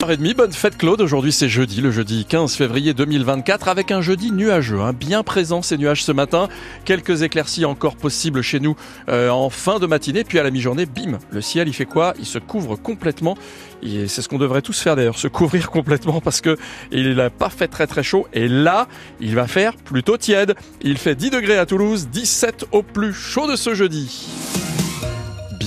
[0.00, 4.30] h bonne fête Claude, aujourd'hui c'est jeudi, le jeudi 15 février 2024 avec un jeudi
[4.30, 4.92] nuageux, hein.
[4.92, 6.48] bien présent ces nuages ce matin,
[6.84, 8.76] quelques éclaircies encore possibles chez nous
[9.08, 12.14] euh, en fin de matinée, puis à la mi-journée, bim, le ciel il fait quoi?
[12.20, 13.36] Il se couvre complètement,
[13.82, 16.56] et c'est ce qu'on devrait tous faire d'ailleurs, se couvrir complètement parce que
[16.92, 18.86] il n'a pas fait très très chaud, et là
[19.18, 23.50] il va faire plutôt tiède, il fait 10 degrés à Toulouse, 17 au plus chaud
[23.50, 24.28] de ce jeudi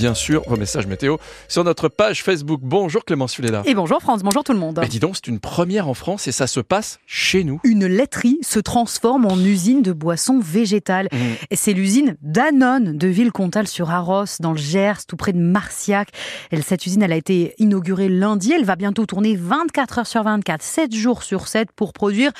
[0.02, 2.60] bien sûr vos messages météo sur notre page Facebook.
[2.60, 3.62] Bonjour Clément Suleda.
[3.66, 4.80] Et bonjour France, bonjour tout le monde.
[4.82, 7.60] Mais dis donc, c'est une première en France et ça se passe chez nous.
[7.62, 11.06] Une laiterie se transforme en usine de boissons végétales.
[11.12, 11.16] Mmh.
[11.50, 16.08] Et c'est l'usine Danone de Villecontal sur Arros, dans le Gers, tout près de Marciac.
[16.50, 18.52] Et cette usine, elle a été inaugurée lundi.
[18.52, 22.32] Elle va bientôt tourner 24 heures sur 24, 7 jours sur 7 pour produire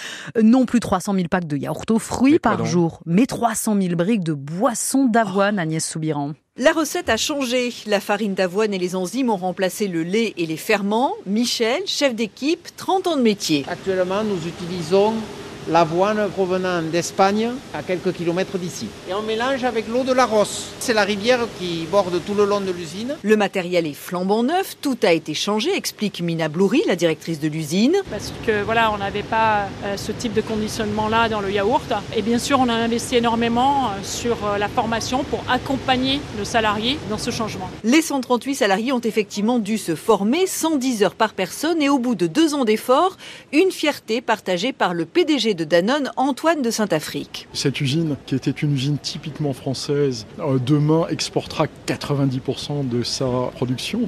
[0.42, 4.24] non plus 300 000 packs de yaourt aux fruits par jour, mais 300 000 briques
[4.24, 6.32] de boissons d'avoine, Agnès Soubiran.
[6.58, 7.72] La recette a changé.
[7.86, 11.14] La farine d'avoine et les enzymes ont remplacé le lait et les ferments.
[11.24, 13.64] Michel, chef d'équipe, 30 ans de métier.
[13.68, 15.14] Actuellement, nous utilisons
[15.68, 18.88] l'avoine provenant d'Espagne à quelques kilomètres d'ici.
[19.08, 20.68] Et on mélange avec l'eau de la Rosse.
[20.80, 23.16] C'est la rivière qui borde tout le long de l'usine.
[23.22, 27.48] Le matériel est flambant neuf, tout a été changé, explique Mina Bloury, la directrice de
[27.48, 27.96] l'usine.
[28.10, 31.92] Parce que voilà, on n'avait pas euh, ce type de conditionnement-là dans le yaourt.
[32.16, 36.44] Et bien sûr, on a investi énormément euh, sur euh, la formation pour accompagner le
[36.44, 37.70] salarié dans ce changement.
[37.84, 42.14] Les 138 salariés ont effectivement dû se former 110 heures par personne et au bout
[42.14, 43.16] de deux ans d'efforts,
[43.52, 47.48] une fierté partagée par le PDG de Danone, Antoine de Saint-Afrique.
[47.52, 54.00] Cette usine, qui était une usine typiquement française, euh, demain exportera 90% de sa production.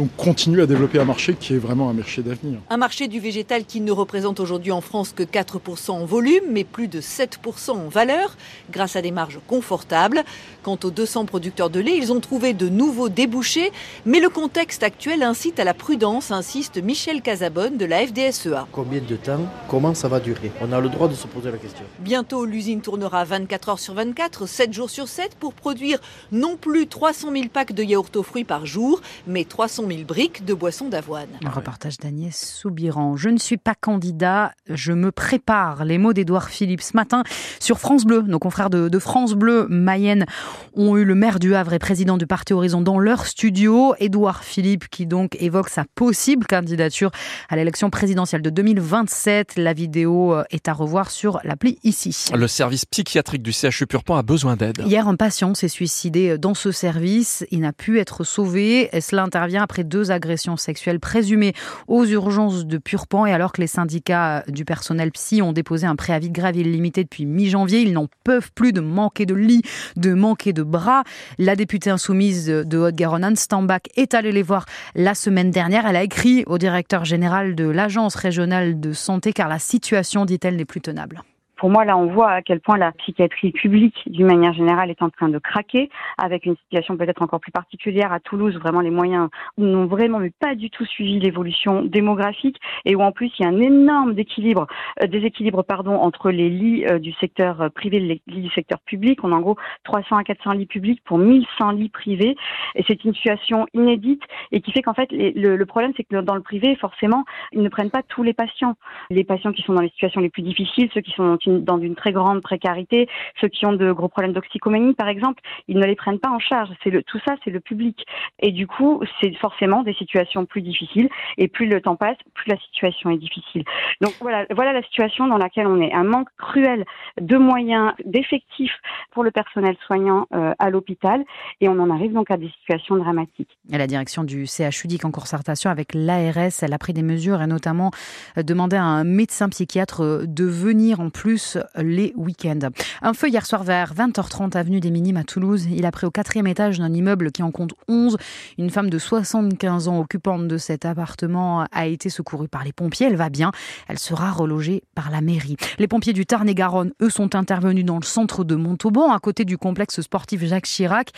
[0.00, 2.58] Donc continue à développer un marché qui est vraiment un marché d'avenir.
[2.70, 6.64] Un marché du végétal qui ne représente aujourd'hui en France que 4% en volume, mais
[6.64, 8.34] plus de 7% en valeur,
[8.70, 10.24] grâce à des marges confortables.
[10.62, 13.72] Quant aux 200 producteurs de lait, ils ont trouvé de nouveaux débouchés,
[14.06, 18.68] mais le contexte actuel incite à la prudence, insiste Michel Casabonne de la FDSEA.
[18.72, 20.50] Combien de temps Comment ça va durer?
[20.62, 21.84] On a le droit de se poser la question.
[21.98, 25.98] Bientôt, l'usine tournera 24 heures sur 24, 7 jours sur 7 pour produire
[26.32, 30.44] non plus 300 000 packs de yaourt aux fruits par jour, mais 300 000 briques
[30.44, 31.28] de boissons d'avoine.
[31.44, 33.16] Un reportage d'Agnès Soubiran.
[33.16, 35.84] Je ne suis pas candidat, je me prépare.
[35.84, 37.22] Les mots d'Édouard Philippe ce matin
[37.58, 38.22] sur France Bleu.
[38.22, 40.26] Nos confrères de, de France Bleu Mayenne
[40.74, 43.94] ont eu le maire du Havre et président du Parti Horizon dans leur studio.
[43.98, 47.10] Édouard Philippe qui donc évoque sa possible candidature
[47.48, 49.54] à l'élection présidentielle de 2027.
[49.56, 52.26] La vidéo euh, est à revoir sur l'appli ici.
[52.34, 54.82] Le service psychiatrique du CHU Purpan a besoin d'aide.
[54.86, 57.44] Hier, un patient s'est suicidé dans ce service.
[57.50, 58.88] Il n'a pu être sauvé.
[59.00, 61.54] Cela intervient après deux agressions sexuelles présumées
[61.88, 63.26] aux urgences de Purpan.
[63.26, 67.04] Et alors que les syndicats du personnel psy ont déposé un préavis de grève illimité
[67.04, 69.62] depuis mi-janvier, ils n'en peuvent plus de manquer de lits,
[69.96, 71.04] de manquer de bras.
[71.38, 75.86] La députée insoumise de Haute-Garonne, Anne Stambach, est allée les voir la semaine dernière.
[75.86, 80.56] Elle a écrit au directeur général de l'Agence régionale de santé car la situation, dit-elle,
[80.56, 81.22] n'est plus tenable.
[81.60, 85.02] Pour moi, là, on voit à quel point la psychiatrie publique, d'une manière générale, est
[85.02, 88.80] en train de craquer, avec une situation peut-être encore plus particulière à Toulouse, où vraiment
[88.80, 89.28] les moyens
[89.58, 92.56] n'ont vraiment pas du tout suivi l'évolution démographique,
[92.86, 94.68] et où en plus il y a un énorme déséquilibre,
[95.02, 98.50] euh, déséquilibre pardon, entre les lits euh, du secteur euh, privé et les lits du
[98.52, 99.22] secteur public.
[99.22, 102.36] On a en gros 300 à 400 lits publics pour 1100 lits privés,
[102.74, 106.16] et c'est une situation inédite et qui fait qu'en fait le, le problème, c'est que
[106.22, 108.76] dans le privé, forcément, ils ne prennent pas tous les patients.
[109.10, 111.94] Les patients qui sont dans les situations les plus difficiles, ceux qui sont dans une
[111.94, 113.08] très grande précarité,
[113.40, 116.38] ceux qui ont de gros problèmes d'oxycomanie par exemple, ils ne les prennent pas en
[116.38, 116.68] charge.
[116.82, 118.04] C'est tout ça, c'est le public.
[118.40, 121.08] Et du coup, c'est forcément des situations plus difficiles.
[121.38, 123.64] Et plus le temps passe, plus la situation est difficile.
[124.00, 125.92] Donc voilà, voilà la situation dans laquelle on est.
[125.92, 126.84] Un manque cruel
[127.20, 128.76] de moyens, d'effectifs
[129.12, 131.24] pour le personnel soignant euh, à l'hôpital,
[131.60, 133.58] et on en arrive donc à des situations dramatiques.
[133.72, 137.42] Et la direction du CHU dit qu'en concertation avec l'ARS, elle a pris des mesures
[137.42, 137.90] et notamment
[138.38, 141.39] euh, demandé à un médecin psychiatre euh, de venir en plus
[141.76, 142.68] les week-ends.
[143.02, 145.66] Un feu hier soir vers 20h30 avenue des Minimes à Toulouse.
[145.70, 148.16] Il a pris au quatrième étage d'un immeuble qui en compte 11.
[148.58, 153.06] Une femme de 75 ans occupante de cet appartement a été secourue par les pompiers.
[153.06, 153.52] Elle va bien.
[153.88, 155.56] Elle sera relogée par la mairie.
[155.78, 159.58] Les pompiers du Tarn-et-Garonne, eux, sont intervenus dans le centre de Montauban, à côté du
[159.58, 161.10] complexe sportif Jacques Chirac.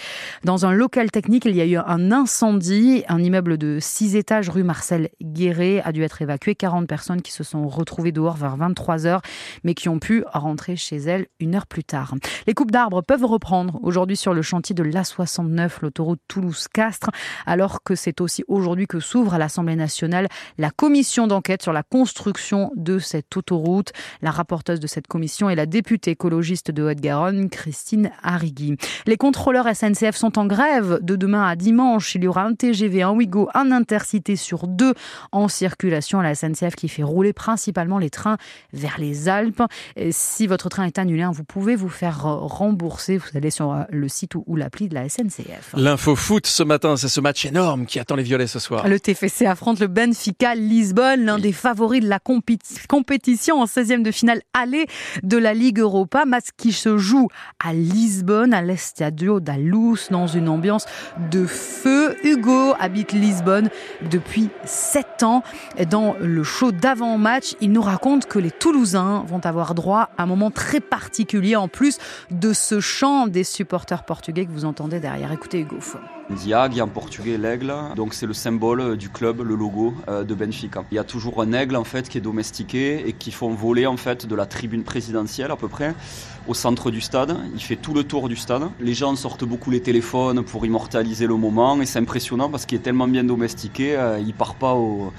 [0.45, 3.05] Dans un local technique, il y a eu un incendie.
[3.09, 6.55] Un immeuble de 6 étages rue Marcel Guéret a dû être évacué.
[6.55, 9.21] 40 personnes qui se sont retrouvées dehors vers 23 h
[9.65, 12.15] mais qui ont pu pu rentrer chez elle une heure plus tard.
[12.47, 17.11] Les coupes d'arbres peuvent reprendre aujourd'hui sur le chantier de l'A69, l'autoroute Toulouse-Castres,
[17.47, 20.29] alors que c'est aussi aujourd'hui que s'ouvre à l'Assemblée nationale
[20.59, 23.93] la commission d'enquête sur la construction de cette autoroute.
[24.21, 28.77] La rapporteuse de cette commission est la députée écologiste de Haute-Garonne, Christine Arrigui.
[29.07, 32.15] Les contrôleurs SNCF sont en grève de demain à dimanche.
[32.17, 34.93] Il y aura un TGV, un Ouigo, un Intercité sur deux
[35.31, 36.21] en circulation.
[36.21, 38.37] La SNCF qui fait rouler principalement les trains
[38.75, 39.63] vers les Alpes.
[40.11, 43.19] Si votre train est annulé, hein, vous pouvez vous faire rembourser.
[43.19, 45.75] Vous allez sur euh, le site ou l'appli de la SNCF.
[45.75, 48.89] L'info foot ce matin, c'est ce match énorme qui attend les Violets ce soir.
[48.89, 54.11] Le TFC affronte le Benfica Lisbonne, l'un des favoris de la compétition en 16e de
[54.11, 54.87] finale aller
[55.23, 56.25] de la Ligue Europa.
[56.25, 57.29] Match qui se joue
[57.63, 60.87] à Lisbonne, à l'Estadio da Luz, dans une ambiance
[61.31, 62.17] de feu.
[62.25, 63.69] Hugo habite Lisbonne
[64.11, 65.43] depuis 7 ans.
[65.91, 70.51] Dans le show d'avant-match, il nous raconte que les Toulousains vont avoir droit un moment
[70.51, 71.99] très particulier en plus
[72.31, 75.33] de ce chant des supporters portugais que vous entendez derrière.
[75.33, 75.79] Écoutez Hugo.
[76.31, 80.85] Diag, en portugais l'aigle, donc c'est le symbole du club, le logo euh, de Benfica.
[80.91, 83.87] Il y a toujours un aigle en fait qui est domestiqué et qui font voler
[83.87, 85.95] en fait de la tribune présidentielle à peu près
[86.49, 87.37] au centre du stade.
[87.55, 88.63] Il fait tout le tour du stade.
[88.81, 92.79] Les gens sortent beaucoup les téléphones pour immortaliser le moment et c'est impressionnant parce qu'il
[92.79, 95.13] est tellement bien domestiqué, euh, il part pas au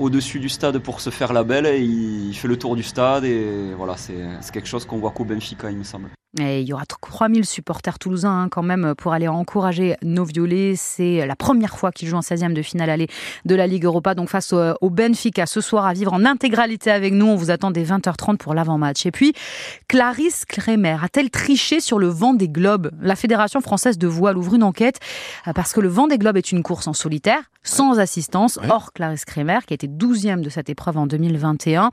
[0.00, 3.24] au-dessus du stade pour se faire la belle et il fait le tour du stade
[3.24, 4.16] et voilà, c'est
[4.52, 6.10] quelque chose qu'on voit qu'au Benfica, il me semble.
[6.38, 10.74] Et il y aura 3000 supporters toulousains hein, quand même pour aller encourager nos violets.
[10.76, 13.08] C'est la première fois qu'ils jouent en 16e de finale aller
[13.46, 14.14] de la Ligue Europa.
[14.14, 17.26] Donc face au, Benfica ce soir à vivre en intégralité avec nous.
[17.26, 19.06] On vous attend dès 20h30 pour l'avant-match.
[19.06, 19.32] Et puis,
[19.88, 22.92] Clarisse Kremer a-t-elle triché sur le vent des globes?
[23.02, 25.00] La Fédération française de voile ouvre une enquête
[25.48, 28.58] euh, parce que le vent des globes est une course en solitaire, sans assistance.
[28.68, 31.90] Or, Clarisse Kremer, qui a été 12e de cette épreuve en 2021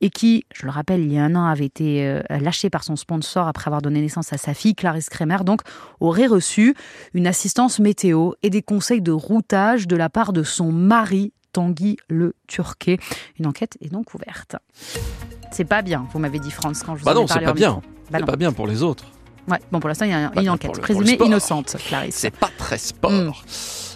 [0.00, 2.84] et qui, je le rappelle, il y a un an avait été euh, lâchée par
[2.84, 5.62] son sponsor après avoir donné naissance à sa fille, Clarisse Kremer, donc
[6.00, 6.74] aurait reçu
[7.14, 11.96] une assistance météo et des conseils de routage de la part de son mari, Tanguy
[12.08, 12.98] Le Turquet.
[13.38, 14.56] Une enquête est donc ouverte.
[15.50, 17.54] C'est pas bien, vous m'avez dit France quand je vous bah en non, c'est pas
[17.54, 17.80] bien.
[18.10, 19.04] Bah c'est pas bien pour les autres.
[19.48, 22.16] Ouais, bon pour l'instant il y a une enquête présumée innocente, Clarisse.
[22.16, 23.44] C'est pas très sport.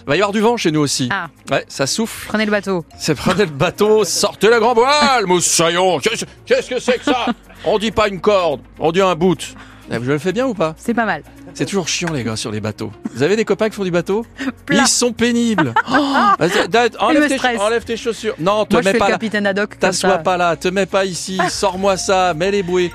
[0.01, 1.09] Il va y avoir du vent chez nous aussi.
[1.11, 1.29] Ah.
[1.51, 2.27] Ouais, ça souffle.
[2.27, 2.85] Prenez le bateau.
[2.97, 5.99] C'est prenez le bateau, sortez la grand voile, moussaillon.
[5.99, 7.27] Qu'est-ce que c'est que ça?
[7.65, 9.55] On dit pas une corde, on dit un bout.
[9.89, 10.73] Je le fais bien ou pas?
[10.77, 11.21] C'est pas mal.
[11.53, 12.91] C'est toujours chiant les gars sur les bateaux.
[13.13, 14.25] Vous avez des copains qui font du bateau?
[14.71, 15.73] Ils sont pénibles.
[15.93, 18.35] Oh, enlève, tes, enlève, tes, chaussures.
[18.39, 19.77] Non, te Moi, mets je pas le capitaine ad hoc.
[19.77, 22.91] T'assois pas là, te mets pas ici, sors-moi ça, mets les bouées.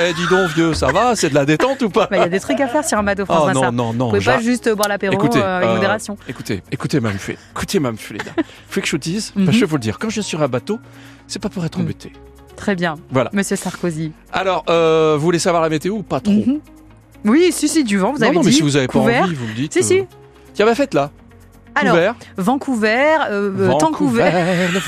[0.00, 2.28] Eh, dis donc, vieux, ça va C'est de la détente ou pas Il y a
[2.28, 4.06] des trucs à faire sur un bateau France oh, non, non, non.
[4.06, 6.16] Vous pouvez pas juste boire l'apéro euh, avec euh, modération.
[6.28, 7.38] Écoutez, écoutez, Fulet.
[7.52, 8.20] Écoutez, Mme Fulet.
[8.68, 10.48] Faut que je vous dise, je vais vous le dire, quand je suis sur un
[10.48, 10.78] bateau,
[11.26, 12.12] c'est pas pour être embêté.
[12.56, 12.96] Très bien.
[13.10, 13.30] Voilà.
[13.32, 14.12] Monsieur Sarkozy.
[14.32, 16.60] Alors, euh, vous voulez savoir la météo ou pas trop mhm.
[17.24, 18.36] Oui, si, si, du vent, vous avez dit.
[18.38, 19.72] Non, mais si vous avez pas envie, vous me dites.
[19.72, 20.04] Si, si.
[20.54, 21.10] Tiens, bah faites là.
[21.76, 24.30] Alors, Vancouver, euh, Vancouver,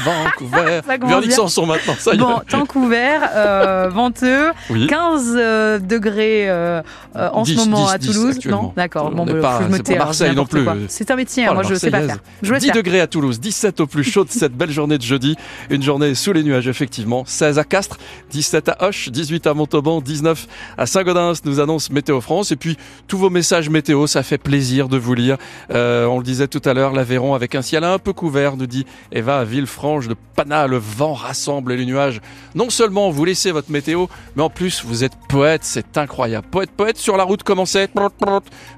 [0.04, 0.80] Vancouver.
[1.06, 2.18] Verdict Sanson maintenant, ça y est.
[2.18, 4.52] Bon, Vancouver, euh, venteux,
[4.88, 6.80] 15 euh, degrés euh,
[7.14, 8.38] euh en 10, ce moment 10, à Toulouse.
[8.46, 9.10] non, d'accord.
[9.10, 9.98] Bon, bah, je me tais.
[9.98, 10.66] Marseille non plus.
[10.88, 12.18] C'est un métier, hein, oh, moi je sais pas faire.
[12.42, 15.36] Je 10 degrés à Toulouse, 17 au plus chaud de cette belle journée de jeudi.
[15.70, 17.24] Une journée sous les nuages, effectivement.
[17.26, 17.98] 16 à Castres,
[18.30, 20.46] 17 à Hoche, 18 à Montauban, 19
[20.78, 22.52] à Saint-Gaudens, nous annonce Météo France.
[22.52, 22.76] Et puis,
[23.06, 25.36] tous vos messages météo, ça fait plaisir de vous lire.
[25.72, 28.66] Euh, on le disait tout à l'heure l'Aveyron avec un ciel un peu couvert, nous
[28.66, 30.66] dit Eva à Villefranche de Pana.
[30.66, 32.20] Le vent rassemble les nuages.
[32.54, 36.46] Non seulement vous laissez votre météo, mais en plus vous êtes poète, c'est incroyable.
[36.50, 37.90] Poète, poète sur la route, comment c'est?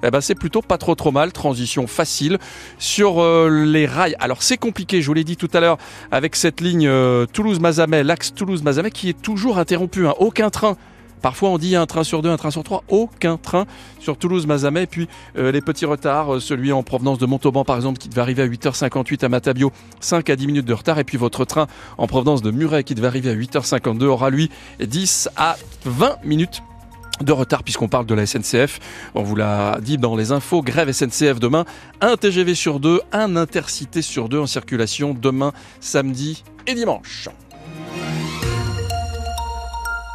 [0.02, 1.32] Eh ben c'est plutôt pas trop trop mal.
[1.32, 2.38] Transition facile
[2.78, 4.16] sur euh, les rails.
[4.18, 5.78] Alors c'est compliqué, je vous l'ai dit tout à l'heure,
[6.10, 10.06] avec cette ligne euh, Toulouse-Mazamet, l'axe Toulouse-Mazamet qui est toujours interrompu.
[10.06, 10.14] Hein.
[10.18, 10.76] Aucun train
[11.22, 13.66] Parfois on dit un train sur deux, un train sur trois, aucun train
[13.98, 14.86] sur Toulouse-Mazamet.
[14.86, 18.20] Puis euh, les petits retards, euh, celui en provenance de Montauban par exemple qui devait
[18.20, 20.98] arriver à 8h58 à Matabio, 5 à 10 minutes de retard.
[20.98, 21.66] Et puis votre train
[21.98, 24.50] en provenance de Muret qui devait arriver à 8h52 aura lui
[24.80, 26.62] 10 à 20 minutes
[27.22, 28.78] de retard puisqu'on parle de la SNCF.
[29.14, 31.64] On vous l'a dit dans les infos, grève SNCF demain,
[32.00, 37.28] un TGV sur deux, un intercité sur deux en circulation demain, samedi et dimanche.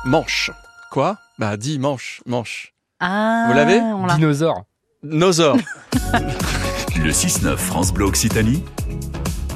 [0.05, 0.51] Manche.
[0.95, 2.73] Quoi Bah dimanche, manche.
[3.01, 3.81] Ah, Vous l'avez
[4.15, 4.63] Dinosaure.
[5.03, 5.57] Nosor.
[6.95, 8.63] Le 6-9 France Bleu Occitanie.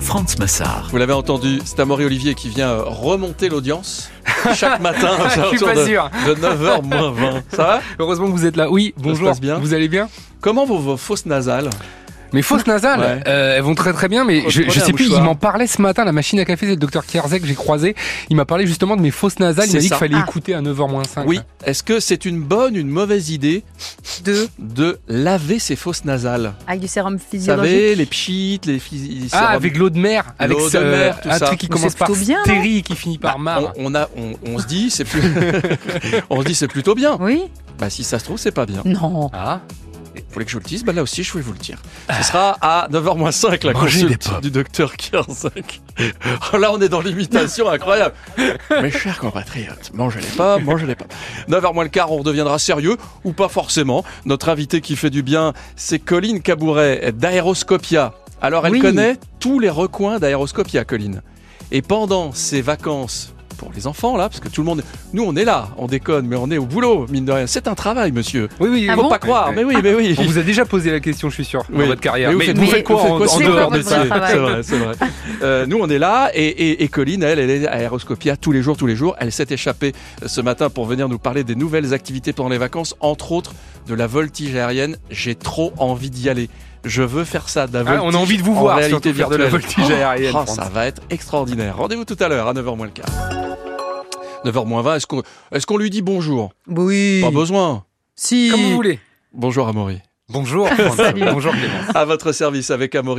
[0.01, 0.89] France Massard.
[0.91, 4.11] Vous l'avez entendu, c'est Amaury Olivier qui vient euh, remonter l'audience
[4.53, 6.09] chaque matin Je suis pas de, sûr.
[6.27, 7.43] de 9h moins 20.
[7.51, 7.81] Ça va?
[7.99, 8.69] Heureusement que vous êtes là.
[8.69, 9.33] Oui, bonjour.
[9.35, 10.09] bien Vous allez bien?
[10.41, 11.69] Comment vont vos fausses nasales?
[12.33, 13.23] Mes fausses nasales, Ouais.
[13.27, 16.05] euh, elles vont très très bien, mais je, sais plus, il m'en parlait ce matin,
[16.05, 17.95] la machine à café, c'est le docteur Kierzek que j'ai croisé.
[18.29, 20.25] Il m'a parlé justement de mes fausses nasales, il m'a dit qu'il fallait Ah.
[20.27, 21.23] écouter à 9h-5.
[21.25, 21.39] Oui.
[21.65, 23.63] Est-ce que c'est une bonne, une mauvaise idée
[24.23, 24.47] Deux.
[24.59, 26.53] de laver ses fosses nasales?
[26.67, 27.71] Avec du sérum Vous physiologique.
[27.73, 28.79] savez, les pchites, les,
[29.31, 31.45] Ah, avec l'eau de mer, avec L'eau de ce- mer, tout un ça.
[31.47, 33.73] truc qui Mais commence c'est par plutôt bien, stérie et qui finit par Bah, mar.
[33.77, 35.21] on, on a, on, on se dit, c'est plus,
[36.29, 37.17] on se dit, c'est plutôt bien.
[37.19, 37.43] Oui
[37.79, 38.81] Bah, si ça se trouve, c'est pas bien.
[38.85, 39.29] Non.
[39.33, 39.61] Ah,
[40.29, 41.81] Vous voulez que je vous le dise Bah là aussi, je vais vous le dire.
[42.15, 45.81] Ce sera à 9h05 la Mangez consulte du docteur Kierzak.
[46.53, 48.13] Oh, là, on est dans l'imitation incroyable.
[48.81, 51.07] Mes chers compatriotes, mangez les pommes, mangez les pommes.
[51.49, 54.05] 9h moins le quart, on redeviendra sérieux ou pas forcément.
[54.25, 58.13] Notre invité qui fait du bien, c'est Colline Cabouret d'Aéroscopia.
[58.41, 58.79] Alors, elle Oui.
[58.79, 61.21] connaît tous les recoins d'Aéroscopia, Colline.
[61.71, 65.35] Et pendant ses vacances pour les enfants, là, parce que tout le monde, nous, on
[65.35, 67.45] est là, on déconne, mais on est au boulot, mine de rien.
[67.45, 68.47] C'est un travail, monsieur.
[68.59, 68.87] oui, oui.
[68.89, 70.15] Ah Faut bon pas croire, mais oui, mais oui.
[70.17, 71.85] On vous a déjà posé la question, je suis sûr, dans Oui.
[71.87, 72.29] votre carrière.
[72.29, 74.31] Mais vous Mais faites, vous faites quoi, vous faites en, quoi en dehors de travail
[74.31, 74.93] C'est vrai, c'est vrai.
[75.43, 78.51] Euh, nous, on est là et, et, et Colline, elle, elle est à Aéroscopia tous
[78.53, 79.15] les jours, tous les jours.
[79.19, 82.57] Elle s'est échappée euh, ce matin pour venir nous parler des nouvelles activités pendant les
[82.57, 83.53] vacances, entre autres
[83.87, 84.97] de la voltige aérienne.
[85.09, 86.49] J'ai trop envie d'y aller.
[86.85, 88.77] Je veux faire ça, de la Ah, voltige on a envie de vous en voir,
[88.77, 89.61] réalité surtout faire de la virtuelle.
[89.85, 91.75] voltige aérienne, Oh, ça va être extraordinaire.
[91.77, 93.48] Rendez-vous tout à l'heure à 9h moins le quart.
[94.45, 95.07] 9h moins 20, est-ce
[95.65, 96.51] qu'on est lui dit bonjour?
[96.67, 97.21] Oui.
[97.21, 97.83] Pas besoin.
[98.15, 98.49] Si.
[98.51, 98.99] Comme vous voulez.
[99.33, 99.99] Bonjour Amaury.
[100.31, 100.69] Bonjour.
[100.77, 101.95] Bonjour, Clémence.
[101.95, 103.07] À votre service avec Amaury.